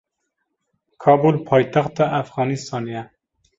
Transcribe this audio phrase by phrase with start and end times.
[1.01, 3.01] Kabûl paytexta Efxanistanê ye.